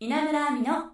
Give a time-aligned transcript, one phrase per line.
[0.00, 0.92] 稲村亜美の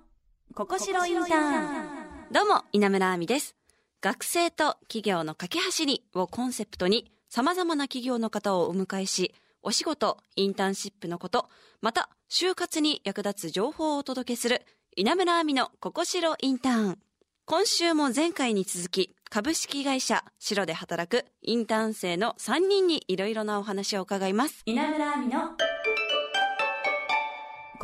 [0.54, 3.54] ここしろインターンどうも、稲村亜美です。
[4.00, 11.50] 学生と企業の架け橋にをコンセプトに様々な企業の方をお迎えし、お仕事、インターンシップのこと、
[11.82, 14.62] また、就活に役立つ情報をお届けする
[14.96, 16.98] 稲村亜美のここしろインターン。
[17.44, 24.62] 今週も前回に続き、株式会社白で働くインターン生の3人にいろいろなお話を伺います。
[24.64, 25.73] 稲村亜美の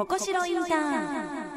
[0.00, 1.50] ここしろインターン。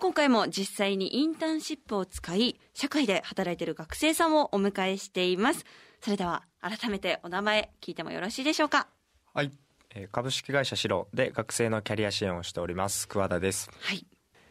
[0.00, 5.64] 今回も実際にインターンシップを使い社会で働いている学生さんをお迎えしています。
[6.00, 8.88] それでは改めてお名前聞いてもよろしいでしょうか？
[9.32, 9.52] はい、
[9.94, 13.70] えー株式会社シロで学生のキャリア支援をしております桑田です。
[13.80, 14.04] はい。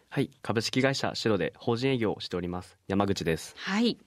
[0.07, 3.55] はい、株式会社シロで法人営業をしております山口です。
[3.57, 3.97] はい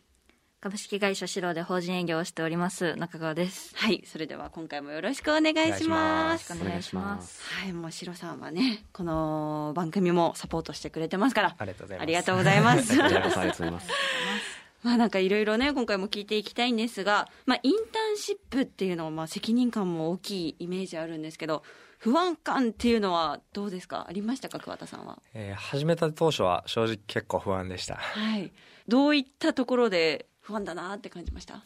[0.60, 3.72] 株式会社シロで法人営業をしております中川です。
[3.76, 7.40] はいそれでは今回もよろしくお願いしますお願いします。
[7.62, 12.02] はいもうシロさんはねこの番組もサポートしてくれてますからありがとうございます。
[12.02, 13.88] ありがとうございますこちらこそありがとうございます。
[14.82, 21.62] まあなんかいろいろね今回も聞いていきたいんですが、まあ、インターンシップっていうのはまあ責任感も大きいイメージあるんですけど
[21.98, 24.06] 不安感っていうのはどうですか？
[24.08, 25.20] ありましたか桑田さんは？
[25.34, 27.94] えー始めた当初は正直結構不安でした。
[27.94, 28.50] はい
[28.88, 31.62] どういったところで不安だなって感じました？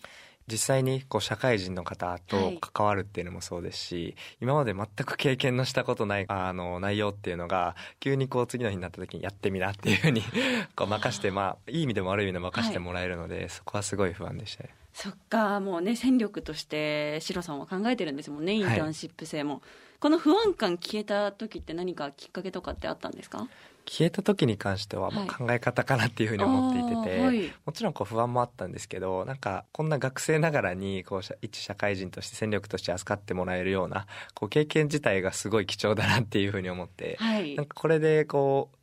[0.48, 2.58] 実際にこう社会人の方はとい。
[2.60, 10.22] 関わるっていうのもそうですし、今まで全く経験のしたことないあの内容っていうのが急にこう次の日になった時にやってみなっていうふうに
[10.74, 14.70] こう任してまあいい意味でも悪い意味でも任してもらえるので、そこはすごい不安でしたね。
[14.92, 19.62] そっかもうね戦力としてシロさんは考えてるんですもんねインターンシップ生も、
[20.00, 23.46] この不安感消えた時って何かきっかけとかってあったんですか？
[23.86, 27.52] 消えた時に関してはまあはい考え方かなっていうふうに思っていてて、はい。
[27.64, 37.54] もちろんこう不安もあったんですけどなんかこんな学生ながらにこう社一社会人として戦力として扱ってもらえるようなこう経験自体がすごい貴重だなっていうふうに思って、はい。
[37.56, 38.76] なんかこれでこう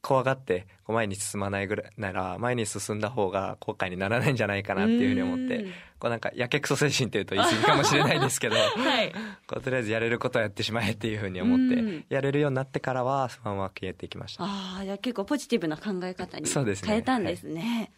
[0.00, 5.72] 怖がってこう前に進まないぐらいなら前に進んだ方が後悔にならないんじゃないかなっていうふうに思ってうん。
[5.98, 9.12] こうなんかやけくそ精神っていうと言い過ぎかもしれないですけど はい。
[9.48, 12.04] こうとりあえずやれることはやってしまえっていうふうに思ってうん。
[12.08, 14.44] やれるようになってからは不安は消えてきました。
[14.44, 16.88] ああじゃあ結構ポジティブな考え方にそうですね。
[16.88, 17.90] 変えたんですね。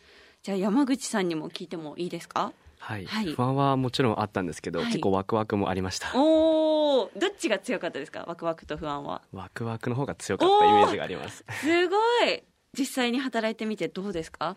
[0.42, 2.52] じゃあ山口さんにも聞いてもいいですか？
[2.78, 3.26] はい、はい。
[3.34, 4.88] 不安はもちろんあったんですけど、はい。
[4.88, 6.12] 結構ワクワクもありました。
[6.14, 6.79] おお
[7.16, 8.24] どっちが強かったですか？
[8.26, 9.22] ワクワクと不安は。
[9.32, 11.44] ワクワクの方が強かったイメージがあります。
[11.62, 11.96] すご
[12.26, 12.42] い。
[12.78, 14.56] 実際に働いてみてどうですか？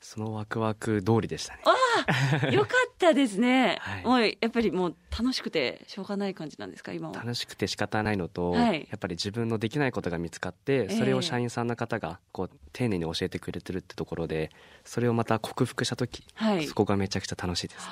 [0.00, 1.60] そのワクワク通りでしたね。
[2.52, 4.04] よかったですね、はい。
[4.04, 6.92] もうやっぱりもう楽しくてしょうがない感じなんですか？
[6.92, 7.14] 今は。
[7.14, 8.88] 楽しくて仕方ないのと、はい。
[8.90, 14.50] やっぱり自分のできないことが見つかってそれを社員さんの方がこう丁寧に教えてくれてるってところで
[14.84, 16.66] それをまた克服した時、はい。
[16.66, 17.86] そこがめちゃくちゃ楽しいです。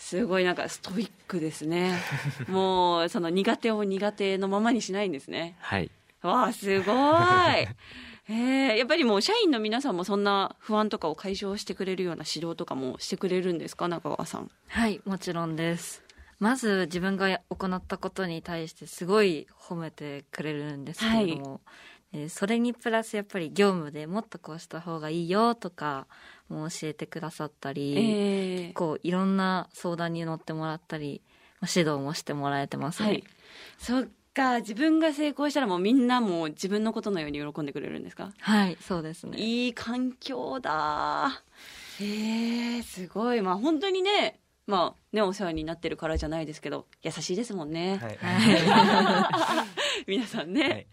[0.00, 1.94] すごいなんかストイックですね。
[2.48, 5.56] もうその苦手を苦手のままにしないんですね。
[5.60, 5.90] はい。
[6.22, 6.96] わあすごい。
[8.28, 13.88] えー、やっぱりもう社員の皆さんもそんな不安とかを解消してくれるような指導とかもしてくれるんですか？
[13.88, 14.50] 中川さん。
[14.68, 16.02] はい、もちろんです。
[16.38, 21.60] まず自分が行ったことに対してすごい褒めてくれるんですけれども、
[22.12, 26.08] えーそれにプラスやっぱり業務でもっとこうした方がいいよとか
[26.52, 31.22] も教えてくださったり、え結構いろんな相談に乗ってもらったり、
[31.60, 33.02] まあ指導もしてもらえてます。
[33.02, 33.08] ね。
[33.08, 33.24] はい。
[33.78, 38.32] そっか自分が成功したらもうみんなもう自分のことのように喜んでくれるんですか？
[38.40, 39.38] はい、そうですね。
[39.38, 41.42] いい環境だ。
[42.00, 43.40] えー、すごい。
[43.42, 48.18] まあ本当にねまあねお世話になってるからじゃないですけど優しいですもんね、はい。
[50.06, 50.86] 皆さんね、はい。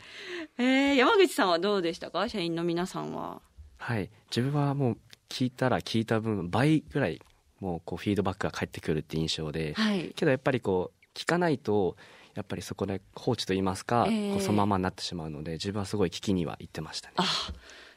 [0.58, 2.28] えー山口さんはどうでしたか？
[2.28, 3.42] 社員の皆さんは。
[3.78, 4.98] はい、自分はもう
[5.30, 7.22] 聞いたら聞いた分倍ぐらい
[7.60, 10.14] もうこうフィードバックが返ってくるって印象で、はい。
[10.16, 11.96] けどやっぱりこう聞かないと
[12.36, 17.16] やっぱりそこで放置と言いますか、えーこうそのままになってしまうので自分はすごい聞きには行ってましたね。
[17.18, 17.26] あ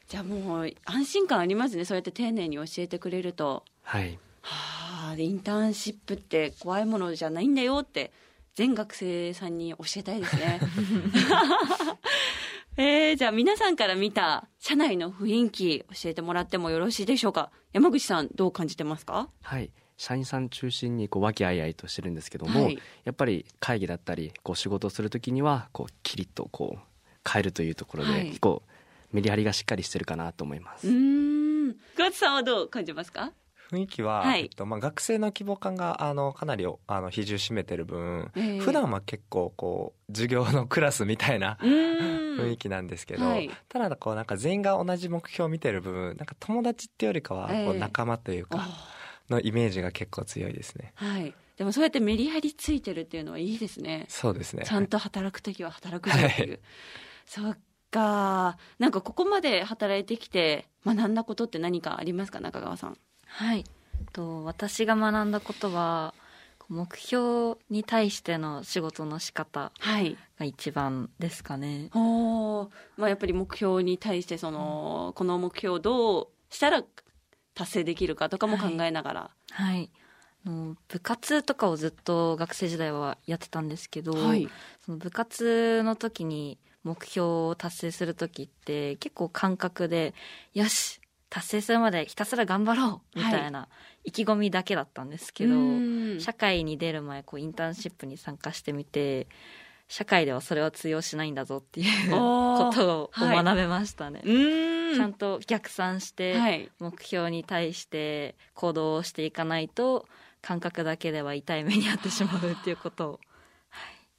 [0.09, 1.85] じゃあもう安心感ありますね。
[1.85, 3.65] そうやって丁寧に教えてくれると。
[3.83, 4.19] はい。
[4.43, 8.11] はあインターンシップって怖いものじゃないんだよって
[8.55, 10.61] 全学生さんに教えたいですね。
[12.77, 17.51] えー、じゃあ皆さんから見た社内の雰囲気教えてもらってもよろしいでしょうか？
[17.73, 19.31] 山口さんどう感じてますか？
[19.41, 19.71] はい。
[19.97, 22.79] 社員さん中心にこう和気あいあいとしてるんですけども、はい。
[23.05, 26.81] やっぱり会議だったりこう仕事をするときにはこうキリッとこう
[27.27, 28.27] 変えるというところで、はい。
[28.27, 28.63] 結構
[29.13, 31.77] メリハリがしっかりしてるかなと思います、うーん。
[31.97, 33.33] 桑田さんはどう感じますか？
[33.73, 34.43] 雰囲気は、はい。
[34.43, 38.59] えっとまあ、学生の規模感があのかなりあの比重占めてる分、ええ。
[38.59, 43.51] 普段は結構こう授業のクラスみたいなうーん雰囲気なんですけど、はい。
[43.69, 47.65] ただこうなんか全員が同じ目標を見てる部分なんか友達ってよりかはこえ。
[47.65, 48.67] えう仲間というか
[49.29, 50.93] のイメージが結構強いですね。
[50.95, 51.35] はい。
[51.57, 54.07] でもそうやってメリハリついてるっていうのはいいですね。
[54.09, 54.65] そうですね。
[54.65, 56.61] ちゃんと働く時は働くぞっていう、
[57.27, 57.59] そっ
[57.91, 62.97] かなんかここまで働いてきて学んだことって何かありますか中川さん？
[63.27, 63.65] はい。
[64.13, 66.15] と私が学んだことは
[66.71, 70.17] 目標に対しての仕事の仕方はい。
[70.39, 71.91] が一番ですかね。
[71.93, 72.69] おー。
[72.97, 76.85] まあやっぱり目標に対してその、この目標をどうしたら
[77.55, 79.31] 達成できるかとかも考えながら。
[79.51, 79.91] はい。
[80.47, 84.49] あの部活とかをずっと学生時代はやってたんですけど、はい。
[84.87, 90.15] その部活の時に目標を達成する時って結構感覚で
[90.55, 91.00] よし
[91.31, 93.69] 達成するまでひたすら頑張ろうみたいな
[94.05, 95.57] 意気込みだけだったんですけど、う
[96.17, 96.21] ん。
[96.21, 99.29] 社会に出る前こうインターンシップに参加してみて
[99.87, 104.97] 社会ではそれは通用しないんだぞっていうことをはい学べましたね、うん。
[104.97, 106.69] ちゃんと逆算してはい。
[106.81, 110.07] 目標に対して行動をしていかないと
[110.43, 113.21] 感覚だけでは痛い目に遭ってしまうっていうことを、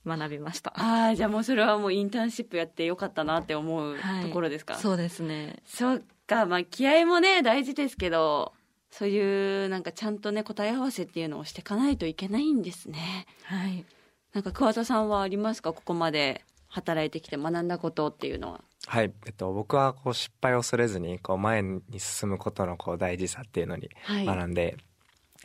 [0.05, 0.71] はい、学びました。
[0.77, 5.57] ああじゃあもうそれはもうインターンシップやってよかったなって思うはいところですか、そうですね。
[5.65, 8.53] そっかまあ気合もね大事ですけど
[8.89, 13.25] そういうなんかちゃんとね答え合わせっていうのをしていかないといけないんですね。
[13.43, 13.85] はい。
[14.33, 15.73] なんか桑田さんはありますか？
[15.73, 18.61] ここまで働いてきて学んだことっていうのは。
[18.87, 24.25] はい、えっと、僕はこう失敗を恐れずにこう前に進むことのこう大事さっていうのにはい。
[24.25, 24.77] 学んで、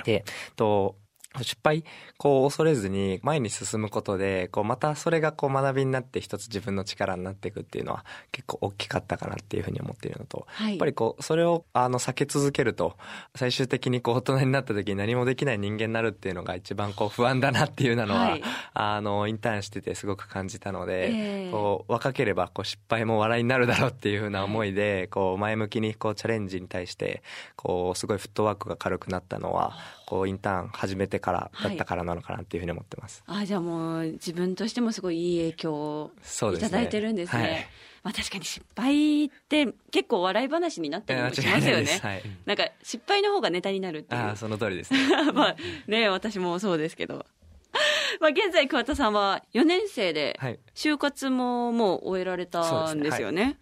[0.04, 0.96] で、えっと、
[1.42, 1.84] 失敗
[2.18, 10.70] こう恐れずに前に進むことでこうまたそれがこう学びになって一つ自分の力になっていくっていうのは結構大きかったかなっていうふうに思っているのとはい。
[10.70, 12.96] やっぱりこうそれをあの避け続けると
[13.34, 18.42] 最終的にこう大人になった時に何もできない人間になるっていうのが一番こう不安だなっていうのは、はい。
[18.74, 21.50] あのインターンしててすごく感じたので、ええ。
[21.50, 27.22] こう若ければこう失敗も笑いになるだろうっていうふうな思いで、こう前向きにこうチャレンジに対して
[27.56, 29.76] こうすごいフットワークが軽くなったのは
[30.06, 33.25] こうインターン始めてからだったからなのかなっていうふうに思ってます。
[33.26, 36.12] あーじゃあもう自分としてもすごいいい影響を
[36.55, 37.43] いただいてるんですね。
[37.43, 37.67] はい。
[38.05, 41.87] まあ確かに失敗って結構笑い話になったりもしますよね。
[42.03, 44.20] はい、なんか失敗の方がネタになるっていう。
[44.20, 45.00] ああその通りですね。
[45.35, 45.56] まあ
[45.88, 47.26] ね私もそうですけど。
[48.20, 50.61] まあ現在桑田さんは4年生ではい。
[50.75, 53.58] 就活ももう終えられたんですよね。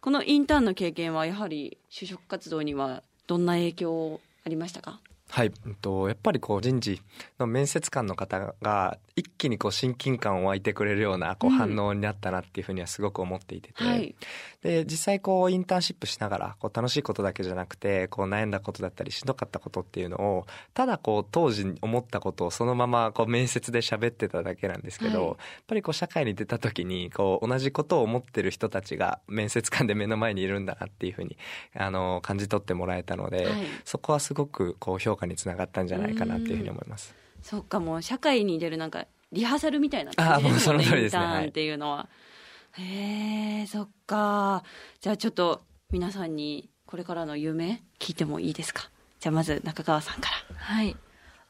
[0.00, 5.00] このインターンの経験はやはり就職活動にはどんな影響ありましたか？
[5.30, 7.00] はい、うんとやっぱりこう人事
[7.38, 11.58] の面接官の方が一気にこう親近感を湧いてくれるようなこううん。
[11.58, 14.14] 反応になったなっていうふうにはすごく思っていてて、はい。
[14.62, 25.28] で実際こうインターンシップしながらこう楽しいことだけじゃなくてこう悩んだことだったりしんどかったことっていうのをただこう当時思ったことをそのままこう面接で喋ってただけなんですけど、はい。
[25.28, 25.36] やっ
[25.66, 31.36] ぱりこう社会に出た時にこう同じことを思ってる人たちが面接官で目の前にいるんだなっていうふうに
[31.74, 33.54] あの感じ取ってもらえたので、はい。
[33.84, 37.14] そこはすごくこう評価につながったんじゃないかなっていうふうに思います。
[37.42, 40.46] そっかもう社会に出るなんかリハーサルみたいな感じ。
[40.46, 41.22] あもうその通りイですね。
[41.26, 42.08] ンターンっていうのは、
[42.72, 44.64] へえそっか。
[45.00, 48.90] じゃあちょっと皆さんにこれからの夢聞いてもいいですか？
[49.20, 50.56] じゃあまず中川さんから。
[50.56, 50.96] はい。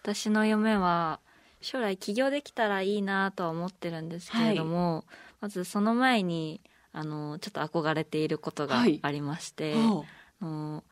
[0.03, 1.21] 私の夢は
[1.61, 5.05] 将来起業できたらいいなとは思ってるんですけれども、
[5.41, 6.61] まずその前に
[6.93, 9.01] あのちょっと憧れていることがはい。
[9.03, 10.05] ありまして、おう。
[10.41, 10.85] あの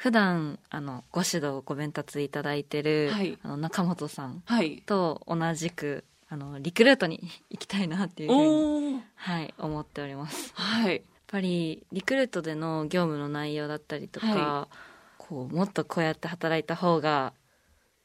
[0.00, 3.38] 普段あのご指導ご鞭達いただいてる、はい。
[3.42, 4.82] あの中本さんはい。
[4.86, 7.20] と同じくあのリクルートに
[7.50, 10.54] 行きたいなっていうふうに、はい、思っております。
[10.56, 14.68] やっはいぱりリクルートでの業務の内容だったりとか、は
[15.18, 17.34] こうもっとこうやって働いた方が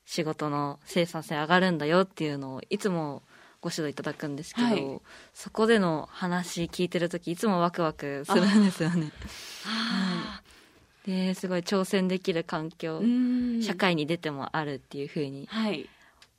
[0.06, 3.24] 仕事の生産性上がるんだよっていうのをいつも
[3.62, 5.02] ご指導いただくんですけど、はい。
[5.34, 9.14] そこでの話聞いてる時いつもワクワクするんですよね。
[9.66, 10.42] あ
[11.06, 13.02] ですごい挑戦できる環境、
[13.62, 15.90] 社会に出てもあるっていうふうにはい。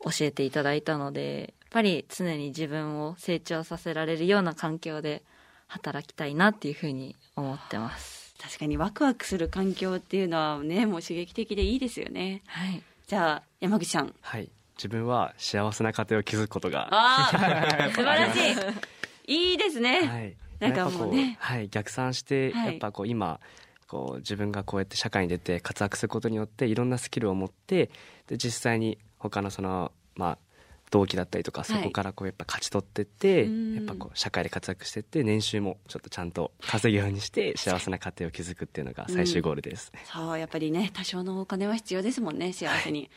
[0.04, 5.22] 教えていただいたのでやっぱり常に自分を成長させられるような環境で
[5.66, 8.34] 働きたいなっていうふうに思ってます。
[8.40, 12.42] 確かにワクワクする環境っていうのはねもう刺激的でいいですよね。
[12.46, 14.14] はい、じゃあ山口さん。
[14.20, 14.48] はい。
[14.76, 18.38] 自分は幸せな家庭を築くことがああ 素晴らし
[19.26, 19.50] い。
[19.50, 21.36] いいですね、はい、なんかもうね。
[21.40, 22.66] はい、逆算して、はい。
[22.66, 23.40] やっぱこう今
[23.88, 27.90] こう自分がこうやって社会に出て活躍することによっていろんなスキルを持って
[28.26, 30.38] で実際に他のそのまあ
[30.90, 31.64] 同期だったりとかい。
[31.64, 33.74] そこからこうやっぱ勝ち取ってって、うん。
[33.74, 43.10] やっぱこう社会で活躍してって年収もちょっとちゃんと稼ぐようにして幸せな家庭を築くっていうのが最終ゴールです、そうやっぱりね多少のお金は必要ですもんね幸せに、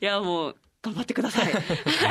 [0.00, 1.52] い、 やもう頑張ってください。
[1.52, 1.58] は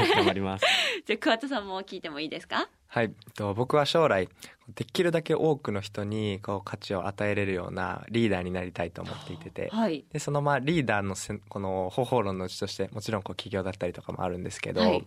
[0.03, 0.10] い。
[0.15, 0.65] 頑張ります。
[1.06, 2.68] じゃあ桑田さんも聞いてもいいですか？
[2.88, 4.30] はい、と僕は将来
[4.75, 9.70] できるだけ多くの人にこう価値を与えれるようなリーダーになりたいと思っていてて。
[9.72, 10.06] はい。
[10.12, 15.06] でそのまあリーダーのせんこの方法論のうちとしてもちろんこう企業だったりとかもあるんですけど、はい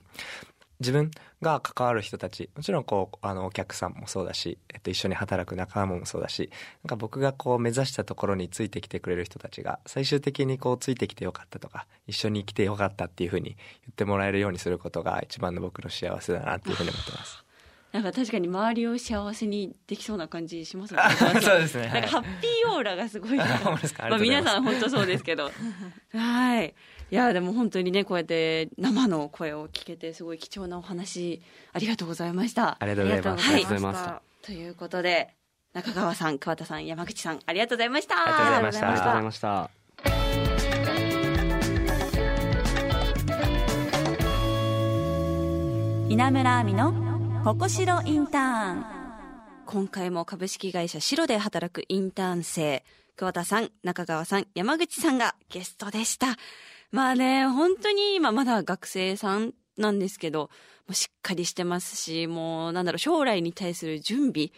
[0.81, 6.51] 自分が関わる人たちもちろんこうあのお客さんもそうだし、えっと、一緒に働く仲間もそうだし
[6.85, 13.57] なんか僕がこう目指したところについてきてくれる人たちが最終的にこうついてきてよかったとか一緒に来てよかったっていうふうに言
[13.91, 17.43] ってもらえるようにすることが一番の僕の幸せだなっていうふうに思ってます。
[17.93, 21.01] なんか確かに周りを幸せにできそうな感じしますね。
[21.41, 21.89] そうですね。
[21.89, 25.51] なんかハッピーオーラがすごい まあ皆さん本当そうですけど。
[26.13, 26.75] はい
[27.11, 31.41] いやでも本当にねこうやって生の声を聞けてすごい貴重なお話
[31.73, 32.77] ありがとうございました。
[32.81, 33.45] ありがとうございます。
[33.45, 33.55] はい。
[33.55, 35.35] ありがとうございましたということで
[35.73, 38.15] 中川さん桑田さん山口さんありがとうございました。
[38.17, 38.89] ありがとうございました。
[38.89, 39.71] ありがとうございました。
[46.09, 48.87] 稲村亜美のここしろインターン。
[49.67, 52.85] 今回も株式会社白で働くインターン生
[53.17, 56.37] 桑田さん中川さん山口さんがゲストでした
[56.91, 60.49] まあね本当に今まだ学生さんなんですけども
[60.91, 64.51] うしっかりしてますしもうなんだろう将来に対する準備っ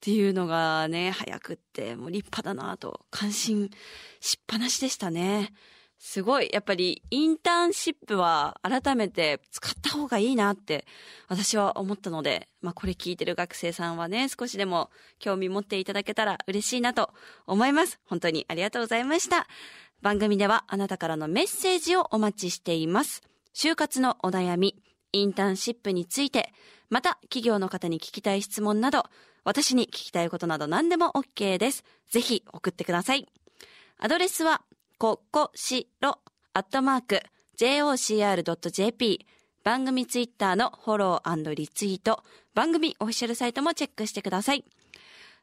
[0.00, 3.70] ていうのがね早くってもう立派だなと感心
[4.20, 5.52] しっぱなしでしたね。
[5.98, 6.50] すごい。
[6.52, 10.84] やっぱりインターンシップは改めて使った方がいいなって
[11.28, 17.12] 私は思ったので、まあ、これ聞いてる学生さんはね少しでも興味持っていただけたら嬉しいなと
[17.46, 17.98] 思います。
[18.04, 19.46] 本当にありがとうございました。
[20.02, 23.22] 番組ではあなたからのメッセージをお待ちしています。
[23.54, 24.76] 就活のお悩み
[25.12, 26.52] インターンシップについて
[26.90, 29.04] また企業の方に聞きたい質問など
[29.44, 31.84] 私に聞きたいことなど何でも OK です。
[32.10, 33.26] ぜひ送ってください。
[33.98, 34.62] アドレスは
[34.98, 36.20] ここしろ。
[36.54, 37.20] アットマーク
[37.58, 39.26] jocr.jp
[39.62, 42.22] 番組ツイッターのフォローリツイート。
[42.54, 44.64] 番組オフィシャルサイトもチェックしてください。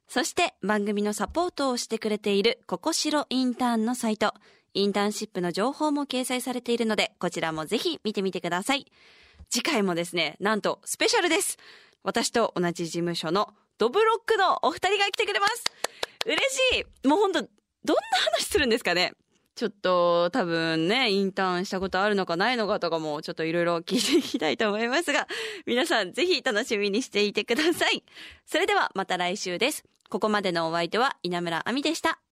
[0.08, 4.34] そして番組のサポートをしてくれているここしろインターンのサイト。
[4.74, 8.88] インターンシップの情報も掲載されているのでこちらもぜひ見てみてください。
[9.52, 11.60] 次回もですねなんとスペシャルです。
[12.02, 15.64] 私と同じ事務所のドブロックのお二人が来てくれます。
[16.26, 16.36] 嬉
[16.76, 17.08] しい。
[17.08, 17.42] もう本当
[17.86, 18.02] どんな
[18.34, 19.14] 話するんですかね。
[19.56, 25.28] ちょっと多分ね、インターンしたことあるのかないのかとかもちょっといろいろ聞いていきたいと思いますが、
[25.66, 28.04] 皆さんぜひ楽しみにしていてください。
[28.46, 29.84] それではまた来週です。
[30.10, 32.23] ここまでのお相手は稲村亜美でした。